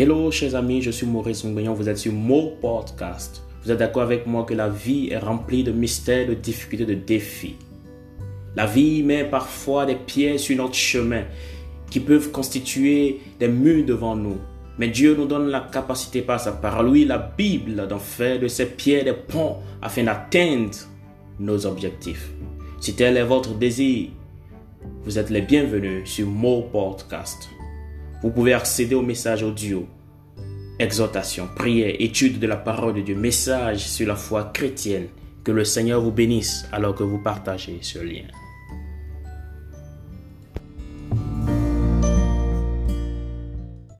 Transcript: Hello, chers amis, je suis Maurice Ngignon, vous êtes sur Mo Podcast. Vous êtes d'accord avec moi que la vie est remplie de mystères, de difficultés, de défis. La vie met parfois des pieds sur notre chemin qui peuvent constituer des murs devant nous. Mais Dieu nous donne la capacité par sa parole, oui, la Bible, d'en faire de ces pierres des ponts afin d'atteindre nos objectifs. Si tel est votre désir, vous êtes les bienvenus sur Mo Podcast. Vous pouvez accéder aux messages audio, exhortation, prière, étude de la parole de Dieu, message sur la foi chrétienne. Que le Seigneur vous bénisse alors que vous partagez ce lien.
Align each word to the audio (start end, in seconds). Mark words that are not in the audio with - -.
Hello, 0.00 0.30
chers 0.30 0.54
amis, 0.54 0.80
je 0.80 0.92
suis 0.92 1.06
Maurice 1.06 1.44
Ngignon, 1.44 1.74
vous 1.74 1.88
êtes 1.88 1.98
sur 1.98 2.12
Mo 2.12 2.52
Podcast. 2.60 3.42
Vous 3.64 3.72
êtes 3.72 3.78
d'accord 3.78 4.04
avec 4.04 4.28
moi 4.28 4.44
que 4.44 4.54
la 4.54 4.68
vie 4.68 5.08
est 5.08 5.18
remplie 5.18 5.64
de 5.64 5.72
mystères, 5.72 6.28
de 6.28 6.34
difficultés, 6.34 6.86
de 6.86 6.94
défis. 6.94 7.56
La 8.54 8.64
vie 8.64 9.02
met 9.02 9.24
parfois 9.24 9.86
des 9.86 9.96
pieds 9.96 10.38
sur 10.38 10.56
notre 10.56 10.76
chemin 10.76 11.24
qui 11.90 11.98
peuvent 11.98 12.30
constituer 12.30 13.18
des 13.40 13.48
murs 13.48 13.86
devant 13.86 14.14
nous. 14.14 14.36
Mais 14.78 14.86
Dieu 14.86 15.16
nous 15.16 15.26
donne 15.26 15.48
la 15.48 15.66
capacité 15.72 16.22
par 16.22 16.38
sa 16.38 16.52
parole, 16.52 16.90
oui, 16.90 17.04
la 17.04 17.18
Bible, 17.18 17.88
d'en 17.88 17.98
faire 17.98 18.38
de 18.38 18.46
ces 18.46 18.66
pierres 18.66 19.02
des 19.02 19.14
ponts 19.14 19.56
afin 19.82 20.04
d'atteindre 20.04 20.78
nos 21.40 21.66
objectifs. 21.66 22.30
Si 22.78 22.94
tel 22.94 23.16
est 23.16 23.24
votre 23.24 23.52
désir, 23.52 24.10
vous 25.02 25.18
êtes 25.18 25.30
les 25.30 25.42
bienvenus 25.42 26.08
sur 26.08 26.28
Mo 26.28 26.62
Podcast. 26.70 27.48
Vous 28.22 28.30
pouvez 28.30 28.52
accéder 28.52 28.94
aux 28.94 29.02
messages 29.02 29.44
audio, 29.44 29.86
exhortation, 30.78 31.48
prière, 31.54 31.94
étude 31.98 32.38
de 32.40 32.46
la 32.46 32.56
parole 32.56 32.94
de 32.94 33.00
Dieu, 33.00 33.14
message 33.14 33.78
sur 33.78 34.08
la 34.08 34.16
foi 34.16 34.50
chrétienne. 34.52 35.06
Que 35.44 35.52
le 35.52 35.64
Seigneur 35.64 36.00
vous 36.00 36.10
bénisse 36.10 36.66
alors 36.72 36.94
que 36.94 37.04
vous 37.04 37.22
partagez 37.22 37.78
ce 37.80 38.00
lien. 38.00 38.26